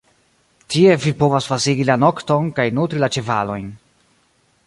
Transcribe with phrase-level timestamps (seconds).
[0.75, 3.69] Tie vi povas pasigi la nokton kaj nutri la ĉevalojn.